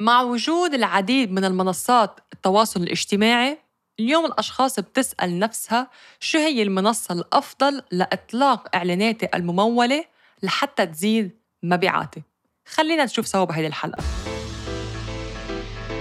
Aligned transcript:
مع 0.00 0.22
وجود 0.22 0.74
العديد 0.74 1.32
من 1.32 1.44
المنصات 1.44 2.20
التواصل 2.32 2.82
الاجتماعي 2.82 3.58
اليوم 4.00 4.26
الأشخاص 4.26 4.80
بتسأل 4.80 5.38
نفسها 5.38 5.90
شو 6.20 6.38
هي 6.38 6.62
المنصة 6.62 7.14
الأفضل 7.14 7.82
لإطلاق 7.90 8.76
إعلاناتي 8.76 9.28
الممولة 9.34 10.04
لحتى 10.42 10.86
تزيد 10.86 11.30
مبيعاتي. 11.62 12.22
خلينا 12.66 13.04
نشوف 13.04 13.26
سوا 13.26 13.44
بهيدي 13.44 13.66
الحلقة. 13.66 14.02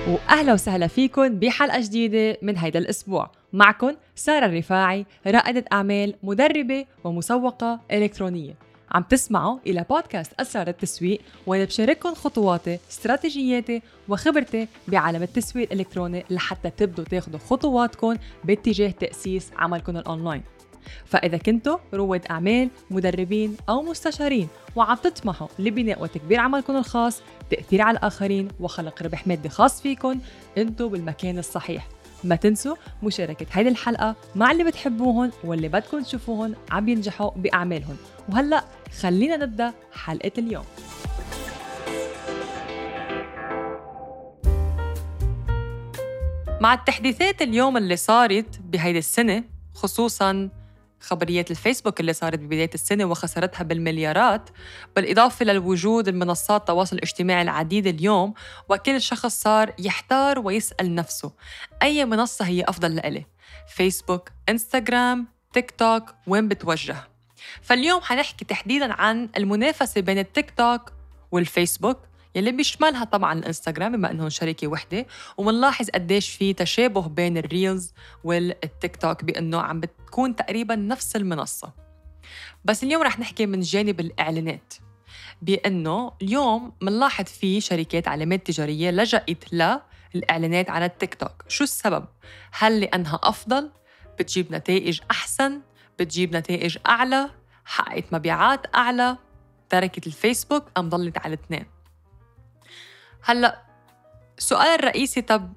وأهلا 0.07 0.54
وسهلا 0.54 0.88
فيكم 0.88 1.39
بحلقة 1.39 1.79
جديدة 1.79 2.38
من 2.41 2.57
هيدا 2.57 2.79
الأسبوع. 2.79 3.31
معكم 3.54 3.95
سارة 4.16 4.45
الرفاعي 4.45 5.05
رائدة 5.27 5.66
أعمال 5.71 6.16
مدربة 6.23 6.86
ومسوقة 7.04 7.79
إلكترونية. 7.91 8.68
عم 8.91 9.03
تسمعوا 9.03 9.59
إلى 9.67 9.85
بودكاست 9.89 10.33
أسرار 10.39 10.67
التسويق 10.67 11.21
وأنا 11.47 11.65
بشارككم 11.65 12.13
خطواتي 12.13 12.79
استراتيجياتي 12.91 13.81
وخبرتي 14.09 14.67
بعالم 14.88 15.23
التسويق 15.23 15.71
الإلكتروني 15.71 16.25
لحتى 16.30 16.70
تبدوا 16.70 17.05
تاخدوا 17.05 17.39
خطواتكم 17.39 18.16
باتجاه 18.44 18.89
تأسيس 18.89 19.52
عملكم 19.57 19.97
الأونلاين. 19.97 20.44
فإذا 21.05 21.38
كنتوا 21.38 21.77
رواد 21.94 22.25
أعمال 22.31 22.70
مدربين 22.91 23.57
أو 23.70 23.81
مستشارين 23.81 24.47
وعم 24.75 24.95
تطمحوا 24.95 25.47
لبناء 25.59 26.03
وتكبير 26.03 26.39
عملكم 26.39 26.75
الخاص 26.75 27.21
تأثير 27.52 27.81
على 27.81 27.97
الآخرين 27.97 28.47
وخلق 28.59 29.03
ربح 29.03 29.27
مادي 29.27 29.49
خاص 29.49 29.81
فيكم 29.81 30.19
أنتوا 30.58 30.89
بالمكان 30.89 31.39
الصحيح. 31.39 31.88
ما 32.23 32.36
تنسوا 32.36 32.76
مشاركة 33.04 33.46
هيدي 33.52 33.70
الحلقة 33.70 34.16
مع 34.36 34.52
اللي 34.52 34.64
بتحبوهم 34.64 35.32
واللي 35.44 35.68
بدكم 35.68 36.04
تشوفوهم 36.04 36.55
عم 36.72 36.90
ينجحوا 36.90 37.32
بأعمالهم 37.36 37.98
وهلأ 38.30 38.64
خلينا 39.02 39.38
نبدأ 39.38 39.73
حلقة 39.94 40.32
اليوم. 40.38 40.66
مع 46.62 46.73
التحديثات 46.73 47.42
اليوم 47.42 47.78
اللي 47.78 47.95
صارت 47.95 48.59
بهيدي 48.59 49.00
السنة 49.00 49.44
خصوصاً 49.73 50.50
خبريات 51.02 51.52
الفيسبوك 51.52 52.00
اللي 52.00 52.14
صارت 52.14 52.39
ببداية 52.39 52.69
السنة 52.73 53.05
وخسرتها 53.05 53.64
بالمليارات 53.64 54.50
بالإضافة 54.95 55.45
للوجود 55.45 56.08
المنصات 56.08 56.61
التواصل 56.61 56.95
الاجتماعي 56.95 57.42
العديدة 57.42 57.89
اليوم 57.89 58.33
وكل 58.69 59.02
شخص 59.02 59.42
صار 59.42 59.73
يحتار 59.80 60.39
ويسأل 60.39 60.95
نفسه 60.95 61.31
أي 61.83 62.05
منصة 62.05 62.45
هي 62.45 62.64
أفضل 62.64 62.95
لإلي؟ 62.95 63.25
فيسبوك 63.67 64.30
إنستغرام 64.50 65.27
تيك 65.53 65.72
توك 65.72 66.03
وين 66.27 66.47
بتوجه؟ 66.47 66.95
فاليوم 67.61 68.02
حنحكي 68.02 68.45
تحديدا 68.45 68.94
عن 68.94 69.30
المنافسة 69.38 70.02
بين 70.02 70.17
التيك 70.17 70.52
توك 70.52 70.94
والفيسبوك. 71.31 72.08
يلي 72.35 72.52
بيشملها 72.52 73.03
طبعا 73.03 73.33
الانستغرام 73.33 73.91
بما 73.91 74.11
إنهم 74.11 74.30
شركه 74.30 74.67
وحدة. 74.67 75.05
ومنلاحظ 75.38 75.89
قديش 75.89 76.30
في 76.30 76.53
تشابه 76.53 77.08
بين 77.08 77.38
ال 77.38 77.47
reels 77.47 77.94
والتيك 78.23 78.95
توك 78.95 79.23
بإنه 79.23 79.61
عم 79.61 79.80
بتكون 79.80 80.36
تقريبا 80.36 80.75
نفس 80.75 81.16
المنصة. 81.16 81.73
بس 82.66 82.83
اليوم 82.83 83.03
رح 83.03 83.19
نحكي 83.19 83.45
من 83.45 83.59
جانب 83.59 83.99
الإعلانات. 83.99 84.73
بإنه 85.41 86.11
اليوم 86.21 86.73
منلاحظ 86.81 87.25
في 87.25 87.61
شركات 87.61 88.08
علامات 88.08 88.47
تجارية 88.47 88.91
لجأت 88.91 89.53
للإعلانات 90.16 90.69
على 90.69 90.86
التيك 90.86 91.14
توك. 91.14 91.43
شو 91.47 91.64
السبب؟ 91.64 92.05
هل 92.52 92.80
لأنها 92.80 93.19
أفضل؟ 93.23 93.71
بتجيب 94.19 94.55
نتائج 94.55 94.99
أحسن؟ 95.11 95.61
بتجيب 95.99 96.36
نتائج 96.36 96.77
أعلى؟ 96.88 97.30
حققت 97.66 98.14
مبيعات 98.14 98.75
أعلى؟ 98.75 99.17
تركت 99.69 100.08
الفيسبوك 100.08 100.64
أم 100.77 100.89
ضلت 100.89 101.17
على 101.17 101.33
الاثنين 101.33 101.78
هلا 103.23 103.62
السؤال 104.38 104.67
الرئيسي 104.67 105.22
طب 105.22 105.53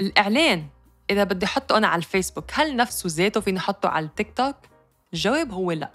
الإعلان 0.00 0.66
إذا 1.10 1.24
بدي 1.24 1.46
أحطه 1.46 1.76
أنا 1.76 1.86
على 1.86 1.98
الفيسبوك 1.98 2.44
هل 2.52 2.76
نفسه 2.76 3.08
ذاته 3.12 3.40
فيني 3.40 3.58
أحطه 3.58 3.88
على 3.88 4.06
التيك 4.06 4.32
توك؟ 4.36 4.56
الجواب 5.12 5.52
هو 5.52 5.72
لا. 5.72 5.90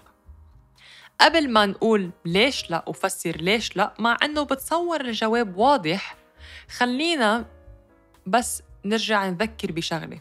قبل 1.20 1.50
ما 1.50 1.66
نقول 1.66 2.10
ليش 2.24 2.70
لا 2.70 2.84
وفسر 2.88 3.36
ليش 3.36 3.76
لا 3.76 3.94
مع 3.98 4.16
إنه 4.24 4.42
بتصور 4.42 5.00
الجواب 5.00 5.56
واضح 5.56 6.16
خلينا 6.68 7.44
بس 8.26 8.62
نرجع 8.84 9.28
نذكر 9.28 9.72
بشغلة. 9.72 10.20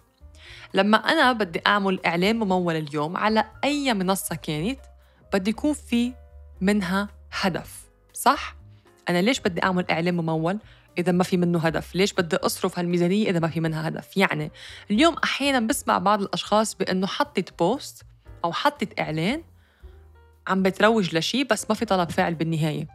لما 0.74 0.98
أنا 0.98 1.32
بدي 1.32 1.62
أعمل 1.68 2.06
إعلان 2.06 2.36
ممول 2.36 2.76
اليوم 2.76 3.18
على 3.18 3.46
أي 3.64 3.94
منصة 3.94 4.36
كانت 4.36 4.80
بدي 5.34 5.50
يكون 5.50 5.74
في 5.74 6.14
منها 6.62 7.10
هدف 7.32 7.86
صح؟ 8.14 8.56
أنا 9.10 9.22
ليش 9.22 9.40
بدي 9.40 9.64
أعمل 9.64 9.86
إعلان 9.92 10.16
ممول؟ 10.16 10.60
إذا 10.98 11.12
ما 11.12 11.24
في 11.24 11.38
منه 11.38 11.60
هدف. 11.60 11.96
ليش 11.96 12.14
بدي 12.14 12.36
أصرف 12.36 12.80
هالميزانية 12.80 13.30
إذا 13.30 13.40
ما 13.40 13.48
في 13.48 13.60
منها 13.60 13.88
هدف؟ 13.88 14.18
يعني 14.18 14.52
اليوم 14.92 15.16
أحيانا 15.24 15.60
بسمع 15.68 15.98
بعض 15.98 16.22
الأشخاص 16.22 16.76
بأنه 16.76 17.08
حطت 17.08 17.60
بوست 17.60 18.04
أو 18.46 18.54
حطت 18.54 19.00
إعلان 19.00 19.44
عم 20.48 20.64
بتروج 20.64 21.16
لشيء 21.16 21.48
بس 21.48 21.70
ما 21.70 21.76
في 21.76 21.86
طلب 21.86 22.12
فعل 22.12 22.36
بالنهاية. 22.36 22.88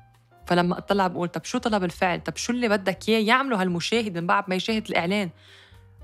فلما 0.46 0.78
أطلع 0.78 1.06
بقول 1.06 1.28
طب 1.28 1.44
شو 1.44 1.58
طلب 1.58 1.84
الفعل 1.84 2.20
طب 2.20 2.36
شو 2.36 2.52
اللي 2.52 2.68
بدك 2.68 3.08
إياه؟ 3.08 3.20
يعمله 3.20 3.62
هالمشاهد 3.62 4.18
من 4.18 4.26
بعد 4.26 4.44
ما 4.48 4.54
يشاهد 4.54 4.88
الإعلان. 4.88 5.30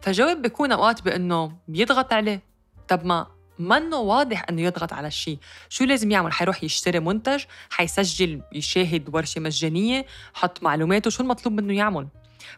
فجواب 0.02 0.42
بيكون 0.42 0.72
أوقات 0.72 1.02
بأنه 1.02 1.52
بيضغط 1.68 2.12
عليه. 2.12 2.42
طب 2.88 3.04
ما 3.04 3.26
منه 3.58 3.96
واضح 3.96 4.44
إنه 4.50 4.62
يضغط 4.62 4.92
على 4.92 5.08
الشيء. 5.08 5.38
شو 5.68 5.84
لازم 5.84 6.10
يعمل؟ 6.10 6.32
حيروح 6.32 6.64
يشتري 6.64 7.00
منتج 7.00 7.44
حيسجل 7.70 8.42
يشاهد 8.52 9.14
ورشة 9.14 9.40
مجانيه 9.40 10.06
حط 10.34 10.62
معلوماته 10.62 11.10
شو 11.10 11.22
المطلوب 11.22 11.60
منه 11.60 11.74
يعمل. 11.74 12.08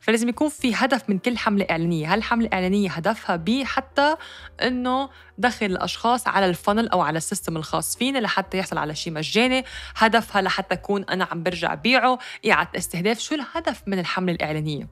فلازم 0.01 0.29
يكون 0.29 0.49
في 0.49 0.75
هدف 0.75 1.11
من 1.11 1.19
كل 1.19 1.39
حملة 1.39 1.67
إعلانية. 1.71 2.15
هل 2.15 2.19
الحملة 2.19 2.47
الإعلانية 2.47 2.91
هدفها 2.91 3.37
بي؟ 3.37 3.65
حتى 3.65 4.17
إنه 4.63 5.09
دخل 5.39 5.67
الأشخاص 5.67 6.29
على 6.29 6.47
ال 6.47 6.53
funnel 6.53 6.89
أو 6.89 7.01
على 7.01 7.17
ال 7.17 7.22
system 7.22 7.57
الخاص 7.57 7.97
فيني 7.97 8.21
لحتى 8.21 8.59
يحصل 8.59 8.79
على 8.79 8.95
شيء 8.95 9.13
مجاني. 9.13 9.65
هدفها 9.97 10.43
لحتى 10.43 10.75
أكون 10.75 11.05
أنا 11.05 11.29
عم 11.31 11.43
برجع 11.43 11.75
بيعه. 11.75 12.19
إعادة 12.51 12.79
استهداف. 12.79 13.21
شو 13.21 13.35
الهدف 13.35 13.83
من 13.87 13.99
الحملة 13.99 14.33
الإعلانية؟ 14.33 14.89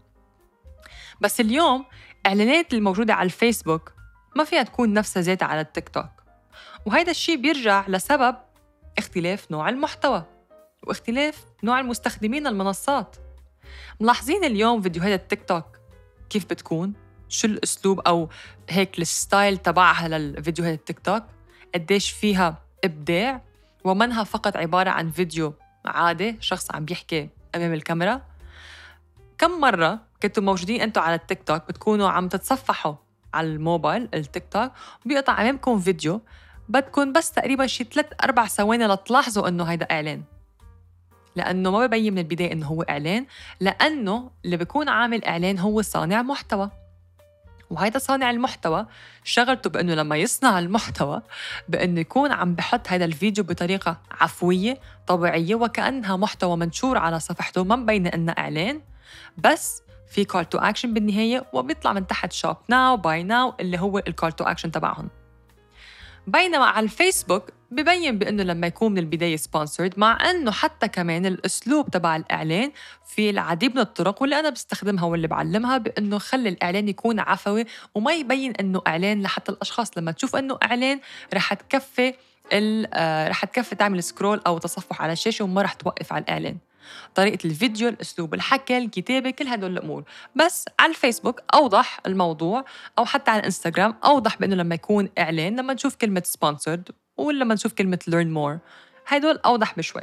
بس 1.20 1.40
اليوم 1.40 1.84
إعلانات 2.26 2.74
الموجودة 2.74 3.14
على 3.14 3.26
الفيسبوك 3.26 3.95
ما 4.36 4.44
فيها 4.44 4.62
تكون 4.62 4.92
نفسها 4.92 5.22
ذاتها 5.22 5.46
على 5.46 5.60
التيك 5.60 5.88
توك. 5.88 6.10
وهيدا 6.86 7.10
الشيء 7.10 7.36
بيرجع 7.36 7.84
لسبب 7.88 8.36
اختلاف 8.98 9.50
نوع 9.50 9.68
المحتوى 9.68 10.24
واختلاف 10.82 11.44
نوع 11.64 11.80
المستخدمين 11.80 12.46
المنصات. 12.46 13.16
ملاحظين 14.00 14.44
اليوم 14.44 14.82
فيديوهات 14.82 15.20
التيك 15.20 15.44
توك 15.44 15.64
كيف 16.30 16.44
بتكون؟ 16.44 16.92
شو 17.28 17.48
الأسلوب 17.48 18.00
أو 18.00 18.28
هيك 18.68 18.98
ال 18.98 19.08
style 19.08 19.56
تبعها 19.56 20.08
للفيديوهات 20.08 20.78
التيك 20.78 20.98
توك؟ 20.98 21.22
قديش 21.74 22.10
فيها 22.10 22.62
إبداع؟ 22.84 23.42
ومنها 23.84 24.24
فقط 24.24 24.56
عبارة 24.56 24.90
عن 24.90 25.10
فيديو 25.10 25.54
عادي 25.84 26.36
شخص 26.40 26.70
عم 26.70 26.84
بيحكي 26.84 27.28
أمام 27.54 27.74
الكاميرا. 27.74 28.22
كم 29.38 29.60
مرة 29.60 30.00
كنتوا 30.22 30.42
موجودين 30.42 30.80
أنتوا 30.80 31.02
على 31.02 31.14
التيك 31.14 31.42
توك 31.42 31.68
بتكونوا 31.68 32.08
عم 32.08 32.28
تتصفحوا 32.28 32.94
على 33.34 33.46
الموبايل 33.46 34.08
التيك 34.14 34.44
توك 34.50 34.72
وبيقطع 35.04 35.40
أمامكم 35.42 35.80
فيديو. 35.80 36.20
بدكم 36.68 37.12
بس 37.12 37.30
تقريبا 37.30 37.66
شي 37.66 37.84
ثلاث 37.84 38.06
أربع 38.24 38.46
ثواني 38.46 38.86
لتلاحظوا 38.86 39.48
إنه 39.48 39.64
هيدا 39.64 39.86
إعلان. 39.90 40.22
لأنه 41.36 41.70
ما 41.70 41.86
ببين 41.86 42.12
من 42.12 42.18
البداية 42.18 42.52
إنه 42.52 42.66
هو 42.66 42.82
إعلان 42.82 43.26
لأنه 43.60 44.30
اللي 44.44 44.56
بيكون 44.56 44.88
عامل 44.88 45.24
إعلان 45.24 45.58
هو 45.58 45.82
صانع 45.82 46.22
محتوى 46.22 46.70
وهيدا 47.70 47.98
صانع 47.98 48.30
المحتوى 48.30 48.86
شغلته 49.24 49.70
بإنه 49.70 49.94
لما 49.94 50.16
يصنع 50.16 50.58
المحتوى 50.58 51.22
بإنه 51.68 52.00
يكون 52.00 52.32
عم 52.32 52.54
بحط 52.54 52.88
هذا 52.88 53.04
الفيديو 53.04 53.44
بطريقة 53.44 53.98
عفوية 54.10 54.78
طبيعية 55.06 55.54
وكأنها 55.54 56.16
محتوى 56.16 56.56
منشور 56.56 56.98
على 56.98 57.20
صفحته 57.20 57.64
ما 57.64 57.76
مبينة 57.76 58.08
انه 58.14 58.32
إعلان. 58.38 58.80
بس 59.38 59.82
في 60.10 60.24
call 60.24 60.44
to 60.44 60.58
action 60.58 60.94
بالنهاية 60.94 61.46
وبيطلع 61.52 61.92
من 61.92 62.06
تحت 62.06 62.32
shop 62.32 62.56
now 62.68 62.96
buy 62.96 63.22
now 63.22 63.54
اللي 63.60 63.78
هو 63.78 63.98
ال 63.98 64.05
call 64.05 64.32
to 64.32 64.44
action 64.44 64.70
تبعهم. 64.70 65.08
بينما 66.26 66.64
على 66.64 66.84
الفيسبوك 66.84 67.50
ببين 67.70 68.18
بأنه 68.18 68.42
لما 68.42 68.66
يكون 68.66 68.92
من 68.92 68.98
البداية 68.98 69.36
sponsored 69.36 69.98
مع 69.98 70.30
أنه 70.30 70.50
حتى 70.50 70.88
كمان 70.88 71.26
الأسلوب 71.26 71.90
تبع 71.90 72.16
الإعلان 72.16 72.72
في 73.06 73.30
العديد 73.30 73.74
من 73.74 73.80
الطرق 73.80 74.22
واللي 74.22 74.40
أنا 74.40 74.50
بستخدمها 74.50 75.04
واللي 75.04 75.28
بعلمها 75.28 75.78
بأنه 75.78 76.18
خلي 76.18 76.48
الإعلان 76.48 76.88
يكون 76.88 77.20
عفوي 77.20 77.64
وما 77.94 78.12
يبين 78.12 78.52
إنه 78.52 78.82
إعلان 78.86 79.22
لحتى 79.22 79.52
الأشخاص. 79.52 79.98
لما 79.98 80.12
تشوف 80.12 80.36
إنه 80.36 80.58
إعلان 80.62 81.00
رح 81.34 81.54
تكفي 81.54 82.14
رح 83.28 83.44
تكفي 83.44 83.74
تعمل 83.74 84.02
سكرول 84.02 84.40
أو 84.46 84.58
تصفح 84.58 85.02
على 85.02 85.12
الشاشة 85.12 85.44
وما 85.44 85.62
رح 85.62 85.72
توقف 85.72 86.12
على 86.12 86.24
الإعلان. 86.24 86.56
طريقة 87.14 87.38
الفيديو 87.44 87.88
الأسلوب 87.88 88.34
الحكي 88.34 88.78
الكتابة 88.78 89.30
كل 89.30 89.48
هدول 89.48 89.72
الأمور. 89.72 90.04
بس 90.36 90.64
على 90.80 90.90
الفيسبوك 90.90 91.40
أوضح 91.54 92.00
الموضوع 92.06 92.64
أو 92.98 93.04
حتى 93.04 93.30
على 93.30 93.40
الإنستغرام 93.40 93.94
أوضح 94.04 94.38
بأنه 94.38 94.56
لما 94.56 94.74
يكون 94.74 95.08
إعلان 95.18 95.56
لما 95.60 95.74
نشوف 95.74 95.94
كلمة 95.96 96.22
sponsored 96.38 96.92
ولما 97.16 97.54
نشوف 97.54 97.72
كلمة 97.72 97.98
learn 98.10 98.36
more. 98.36 98.58
هدول 99.06 99.38
أوضح 99.46 99.76
بشوي. 99.76 100.02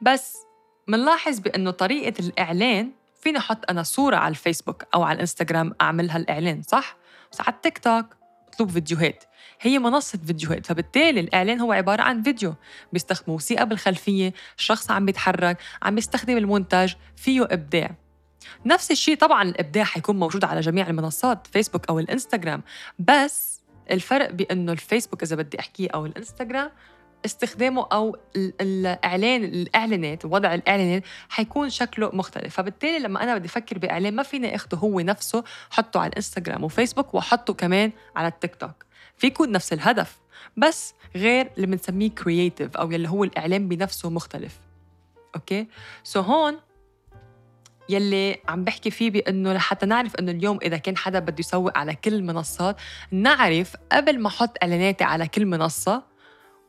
بس 0.00 0.36
منلاحظ 0.88 1.38
بأنه 1.38 1.70
طريقة 1.70 2.20
الإعلان 2.20 2.90
فيني 3.20 3.38
أحط 3.38 3.70
أنا 3.70 3.82
صورة 3.82 4.16
على 4.16 4.30
الفيسبوك 4.30 4.84
أو 4.94 5.02
على 5.02 5.14
الإنستغرام 5.16 5.74
أعملها 5.80 6.16
الإعلان 6.16 6.62
صح؟ 6.62 6.96
بس 7.32 7.40
على 7.40 7.54
التيك 7.54 7.78
توك. 7.78 8.17
مطلوب 8.58 8.70
فيديوهات. 8.70 9.24
هي 9.60 9.78
منصة 9.78 10.18
فيديوهات 10.26 10.66
فبالتالي 10.66 11.20
الإعلان 11.20 11.60
هو 11.60 11.72
عبارة 11.72 12.02
عن 12.02 12.22
فيديو. 12.22 12.54
بيستخدموا 12.92 13.34
موسيقى 13.36 13.68
بالخلفية 13.68 14.32
الشخص 14.58 14.90
عم 14.90 15.06
بيتحرك 15.06 15.58
عم 15.82 15.94
بيستخدم 15.94 16.36
المونتاج 16.36 16.96
فيه 17.16 17.44
إبداع. 17.50 17.90
نفس 18.66 18.90
الشيء 18.90 19.16
طبعا 19.16 19.42
الإبداع 19.42 19.84
حيكون 19.84 20.18
موجود 20.18 20.44
على 20.44 20.60
جميع 20.60 20.88
المنصات 20.88 21.46
فيسبوك 21.46 21.88
أو 21.88 21.98
الإنستغرام. 21.98 22.62
بس 22.98 23.60
الفرق 23.90 24.30
بأنه 24.30 24.72
الفيسبوك 24.72 25.22
إذا 25.22 25.36
بدي 25.36 25.60
أحكيه 25.60 25.88
أو 25.94 26.06
الإنستغرام 26.06 26.70
استخدامه 27.24 27.86
أو 27.92 28.16
الاعلان 28.36 29.44
الإعلانات 29.44 30.24
وضع 30.24 30.54
الإعلانات 30.54 31.02
حيكون 31.28 31.70
شكله 31.70 32.10
مختلف. 32.12 32.56
فبالتالي 32.56 32.98
لما 32.98 33.22
أنا 33.22 33.38
بدي 33.38 33.46
أفكر 33.48 33.78
بإعلان 33.78 34.14
ما 34.14 34.22
فيني 34.22 34.54
أخده 34.54 34.78
هو 34.78 35.00
نفسه 35.00 35.44
حطه 35.70 36.00
على 36.00 36.08
الانستغرام 36.08 36.64
وفيسبوك 36.64 37.14
وأحطه 37.14 37.54
كمان 37.54 37.92
على 38.16 38.28
التيك 38.28 38.54
توك 38.54 38.84
في 39.16 39.26
يكون 39.26 39.52
نفس 39.52 39.72
الهدف 39.72 40.18
بس 40.56 40.94
غير 41.16 41.50
اللي 41.56 41.66
بنسميه 41.66 42.10
creative 42.10 42.76
أو 42.76 42.92
يلي 42.92 43.08
هو 43.08 43.24
الإعلان 43.24 43.68
بنفسه 43.68 44.10
مختلف. 44.10 44.60
okay؟ 45.36 45.66
so 46.04 46.20
هون 46.20 46.58
يلي 47.88 48.36
عم 48.48 48.64
بحكي 48.64 48.90
فيه 48.90 49.10
بإنه 49.10 49.52
لحتى 49.52 49.86
نعرف 49.86 50.16
إنه 50.16 50.32
اليوم 50.32 50.58
إذا 50.62 50.76
كان 50.76 50.96
حدا 50.96 51.18
بده 51.18 51.36
يسوق 51.38 51.78
على 51.78 51.94
كل 51.94 52.14
المنصات 52.14 52.76
نعرف 53.10 53.76
قبل 53.92 54.20
ما 54.20 54.28
أحط 54.28 54.56
إعلاناتي 54.62 55.04
على 55.04 55.28
كل 55.28 55.46
منصة 55.46 56.02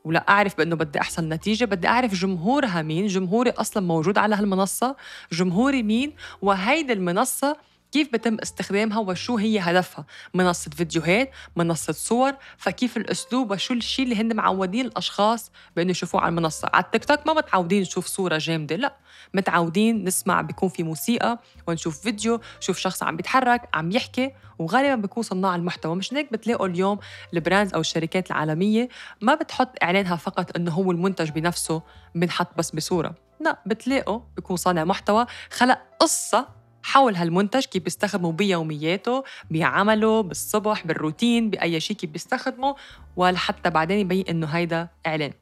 ولا 0.06 0.30
أعرف 0.30 0.58
بأنه 0.58 0.76
بدي 0.76 1.00
أحسن 1.00 1.30
نتيجة 1.30 1.66
بدي 1.66 1.88
أعرف 1.88 2.14
جمهورها 2.14 2.82
مين 2.82 3.08
جمهوري 3.08 3.50
أصلا 3.50 3.84
موجود 3.84 4.18
على 4.18 4.36
هالمنصة 4.36 4.96
جمهوري 5.32 5.84
مين 5.84 6.14
وهيدي 6.42 6.94
المنصة 6.94 7.58
كيف 7.92 8.14
بتم 8.14 8.38
استخدامها 8.42 9.00
وشو 9.00 9.38
هي 9.38 9.60
هدفها؟ 9.60 10.06
منصة 10.34 10.72
فيديوهات 10.72 11.32
منصة 11.56 11.94
صور 11.94 12.34
فكيف 12.58 12.98
الأسلوب 12.98 13.52
وشو 13.52 13.74
الشيء 13.74 14.06
اللي 14.06 14.16
هن 14.16 14.36
معودين 14.36 14.86
الأشخاص 14.86 15.52
بأنه 15.76 15.92
يشوفوه 15.92 16.22
على 16.22 16.30
المنصة. 16.30 16.70
على 16.74 16.84
التيك 16.84 17.06
توك 17.06 17.28
ما 17.28 17.34
متعودين 17.34 17.82
نشوف 17.82 18.06
صورة 18.08 18.38
جامدة 18.38 18.76
لا. 18.76 18.96
متعودين 19.34 20.04
نسمع 20.04 20.42
بيكون 20.42 20.70
في 20.70 20.84
موسيقى 20.84 21.40
ونشوف 21.68 22.02
فيديو 22.02 22.40
شوف 22.60 22.78
شخص 22.78 23.04
عم 23.04 23.16
بيتحرك 23.16 23.70
عم 23.74 23.92
يحكي 23.92 24.32
وغالبا 24.60 24.96
بيكون 24.96 25.24
صناع 25.24 25.56
المحتوى. 25.56 25.96
مش 25.96 26.14
هيك 26.14 26.32
بتلاقوا 26.34 26.68
اليوم 26.68 27.00
البراندز 27.34 27.74
أو 27.74 27.80
الشركات 27.82 28.32
العالمية 28.32 28.90
ما 29.22 29.36
بتحط 29.36 29.84
إعلانها 29.84 30.16
فقط 30.16 30.56
إنه 30.56 30.72
هو 30.72 30.92
المنتج 30.92 31.30
بنفسه 31.30 31.82
بنحط 32.16 32.58
بس 32.58 32.72
بصورة. 32.72 33.16
لا 33.42 33.60
بتلاقوا 33.66 34.20
بيكون 34.36 34.56
صانع 34.56 34.84
محتوى 34.84 35.26
خلق 35.52 35.80
قصة 36.00 36.59
حول 36.84 37.16
هالمنتج 37.16 37.66
كيف 37.66 37.84
بيستخدمه 37.84 38.32
بيومياته 38.32 39.24
بعمله 39.52 40.22
بالصبح 40.22 40.88
بالروتين 40.88 41.50
بأي 41.50 41.80
شيء 41.80 41.98
كيف 41.98 42.10
بيستخدمه 42.10 42.76
ولحتى 43.16 43.70
بعدين 43.70 44.00
يبين 44.00 44.26
إنه 44.30 44.48
هيدا 44.48 44.88
إعلان. 45.08 45.34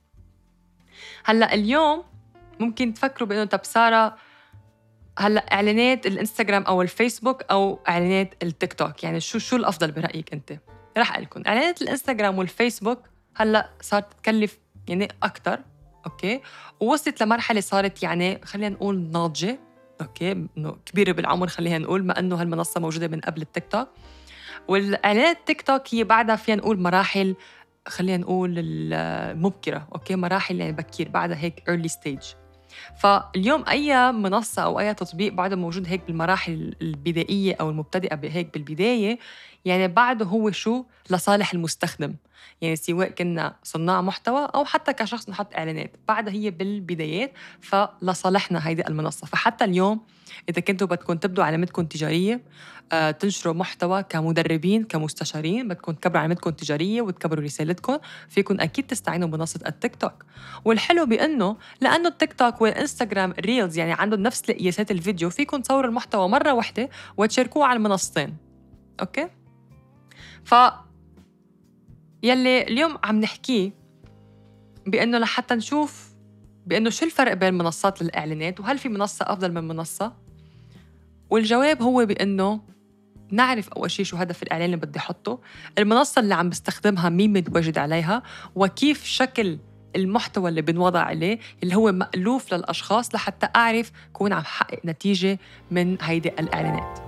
هلأ 1.24 1.54
اليوم 1.54 2.04
ممكن 2.60 2.94
تفكروا 2.94 3.30
بإنه 3.30 3.46
طب 3.46 3.60
سارة 3.64 4.18
هلأ 5.20 5.54
إعلانات 5.54 6.06
الإنستغرام 6.06 6.64
أو 6.64 6.82
الفيسبوك 6.82 7.44
أو 7.52 7.80
إعلانات 7.90 8.44
التيك 8.44 8.74
توك 8.74 9.04
يعني 9.04 9.20
شو 9.20 9.40
شو 9.40 9.56
الأفضل 9.56 9.92
برأيك 9.92 10.34
أنت؟ 10.34 10.60
رح 10.98 11.12
أقول 11.12 11.24
لكم 11.24 11.44
إعلانات 11.48 11.82
الإنستغرام 11.82 12.38
والفيسبوك 12.38 13.00
هلأ 13.36 13.70
صارت 13.82 14.14
تكلف 14.14 14.60
يعني 14.88 15.08
أكثر 15.24 15.60
okay؟ 16.06 16.42
ووصلت 16.80 17.24
لمرحلة 17.24 17.62
صارت 17.62 18.04
يعني 18.04 18.42
خلينا 18.46 18.70
نقول 18.70 19.00
ناضجة. 19.00 19.60
okay 20.02 20.32
إنه 20.32 20.78
كبيرة 20.86 21.12
بالعمر 21.12 21.48
خلينا 21.48 21.78
نقول 21.78 22.06
ما 22.06 22.20
إنه 22.20 22.42
هالمنصة 22.42 22.82
موجودة 22.82 23.08
من 23.08 23.20
قبل 23.20 23.42
التيك 23.42 23.68
توك. 23.72 23.88
والإعلانات 24.68 25.38
التيك 25.38 25.62
توك 25.62 25.96
هي 25.96 26.04
بعدها 26.04 26.36
فينا 26.36 26.58
نقول 26.58 26.80
مراحل 26.80 27.36
خلينا 27.88 28.18
نقول 28.18 28.54
المبكرة 28.58 29.88
أوكي 29.96 30.16
مراحل 30.16 30.60
يعني 30.60 30.72
بكير 30.72 31.10
بعدها 31.10 31.38
هيك 31.38 31.64
early 31.70 31.92
stage. 31.92 32.47
فاليوم 33.00 33.64
أي 33.70 34.12
منصة 34.12 34.62
أو 34.62 34.80
أي 34.80 34.94
تطبيق 34.94 35.34
بعده 35.34 35.56
موجود 35.56 35.88
هيك 35.88 36.02
بالمراحل 36.08 36.76
البدائية 36.82 37.56
أو 37.62 37.70
المبتدئة 37.70 38.20
هيك 38.24 38.54
بالبداية 38.54 39.20
يعني 39.66 39.88
بعده 39.88 40.26
هو 40.26 40.52
شو؟ 40.52 40.84
لصالح 41.10 41.54
المستخدم. 41.54 42.16
يعني 42.62 42.76
سواء 42.76 43.10
كنا 43.10 43.56
صناع 43.64 44.02
محتوى 44.02 44.48
أو 44.56 44.66
حتى 44.66 44.94
كشخص 44.94 45.30
نحط 45.30 45.56
إعلانات. 45.56 45.92
بعدها 46.08 46.34
هي 46.34 46.52
بالبدايات 46.52 47.34
فلصالحنا 47.62 48.68
هيدي 48.68 48.88
المنصة. 48.88 49.28
فحتى 49.28 49.66
اليوم 49.66 50.02
إذا 50.50 50.62
كنتوا 50.62 50.88
بدكم 50.88 51.14
تبدوا 51.14 51.44
علامتكم 51.44 51.86
تجاريه 51.86 52.34
آه، 52.34 52.42
تنشروا 53.20 53.54
محتوى 53.54 54.04
كمدربين 54.04 54.84
كمستشارين 54.84 55.68
بدكم 55.68 55.92
تكبروا 55.92 56.22
علامتكم 56.22 56.50
التجارية 56.50 57.02
وتكبروا 57.02 57.44
رسالتكم 57.44 57.98
فيكم 58.30 58.62
أكيد 58.62 58.88
تستعينوا 58.88 59.28
بمنصة 59.28 59.60
التيك 59.68 59.96
توك. 59.96 60.26
والحلو 60.66 61.06
بأنه 61.06 61.58
لأنه 61.82 62.08
التيك 62.08 62.34
توك 62.34 62.62
والإنستغرام 62.62 63.34
reels 63.40 63.78
يعني 63.78 63.94
عندهم 63.94 64.20
نفس 64.20 64.52
قياسات 64.52 64.92
الفيديو 64.92 65.30
فيكم 65.30 65.62
تصوروا 65.62 65.90
المحتوى 65.90 66.30
مرة 66.30 66.54
واحدة 66.54 66.90
وتشاركوه 67.18 67.66
على 67.66 67.78
المنصتين. 67.78 68.38
okay؟ 69.00 69.30
ف 70.44 70.56
يلي 72.24 72.62
اليوم 72.62 72.98
عم 73.04 73.20
نحكيه 73.20 73.72
بأنه 74.88 75.18
لحتى 75.18 75.56
نشوف 75.56 76.14
بأنه 76.66 76.90
شو 76.90 77.06
الفرق 77.06 77.34
بين 77.34 77.54
منصات 77.54 78.02
الإعلانات 78.02 78.60
وهل 78.60 78.78
في 78.78 78.90
منصة 78.90 79.26
أفضل 79.28 79.54
من 79.54 79.68
منصة؟ 79.68 80.14
والجواب 81.30 81.82
هو 81.82 82.06
بأنه 82.06 82.62
نعرف 83.32 83.70
أول 83.70 83.92
شيء 83.92 84.06
شو 84.06 84.18
هدف 84.18 84.44
الإعلان 84.44 84.66
اللي 84.66 84.78
بدي 84.78 85.00
أحطه 85.00 85.40
المنصة 85.78 86.20
اللي 86.20 86.34
عم 86.36 86.50
بستخدمها 86.50 87.10
مين 87.10 87.34
متواجد 87.34 87.78
عليها 87.78 88.24
وكيف 88.56 89.04
شكل 89.06 89.60
المحتوى 89.96 90.50
اللي 90.50 90.62
بنوضع 90.62 91.00
عليه 91.00 91.40
اللي 91.64 91.76
هو 91.76 91.92
مألوف 91.92 92.54
للأشخاص 92.54 93.16
لحتى 93.16 93.48
أعرف 93.56 93.92
كون 94.14 94.34
عم 94.34 94.44
حقق 94.44 94.80
نتيجة 94.86 95.40
من 95.72 95.98
هيدي 96.02 96.30
الإعلانات. 96.30 97.00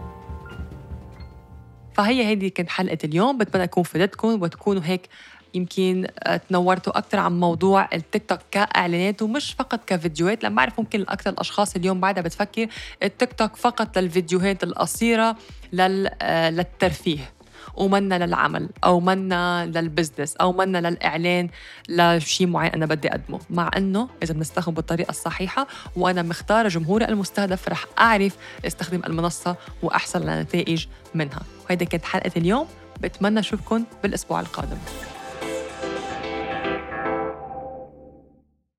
فهي 1.93 2.25
هيدي 2.25 2.49
كانت 2.49 2.69
حلقة 2.69 2.97
اليوم 3.03 3.37
بتمنى 3.37 3.63
أكون 3.63 3.83
فدتكم 3.83 4.41
وتكونوا 4.41 4.81
هيك 4.85 5.09
يمكن 5.53 6.07
آه، 6.19 6.37
تنورتوا 6.37 6.97
أكثر 6.97 7.19
عن 7.19 7.39
موضوع 7.39 7.89
التيك 7.93 8.29
توك 8.29 8.39
كإعلانات 8.51 9.21
ومش 9.21 9.53
فقط 9.53 9.79
كفيديوهات 9.87 10.43
لما 10.43 10.55
بعرف 10.55 10.79
ممكن 10.79 11.01
أكثر 11.01 11.29
الأشخاص 11.29 11.75
اليوم 11.75 11.99
بعدها 11.99 12.23
بتفكر 12.23 12.67
التيك 13.03 13.33
توك 13.33 13.55
فقط 13.55 13.97
للفيديوهات 13.97 14.63
القصيرة 14.63 15.35
آه، 15.79 16.49
للترفيه 16.49 17.39
ومنا 17.75 18.25
للعمل 18.25 18.69
أو 18.83 18.99
منا 18.99 19.65
للبزنس 19.65 20.35
أو 20.35 20.53
منا 20.53 20.89
للإعلان 20.89 21.49
لشيء 21.89 22.47
معين 22.47 22.71
أنا 22.71 22.85
بدي 22.85 23.09
أقدمه. 23.09 23.39
مع 23.49 23.71
إنه 23.77 24.09
إذا 24.23 24.33
بنستخدمه 24.33 24.75
بالطريقة 24.75 25.09
الصحيحة 25.09 25.67
وأنا 25.95 26.21
مختاره 26.21 26.67
جمهوري 26.67 27.05
المستهدف 27.05 27.69
رح 27.69 27.85
أعرف 27.99 28.35
استخدم 28.65 29.01
المنصة 29.05 29.55
واحصل 29.83 30.29
على 30.29 30.41
نتائج 30.41 30.85
منها. 31.15 31.41
وهيدي 31.65 31.85
كانت 31.85 32.05
حلقة 32.05 32.31
اليوم. 32.37 32.67
بتمنى 33.01 33.39
اشوفكم 33.39 33.83
بالأسبوع 34.03 34.39
القادم. 34.39 34.77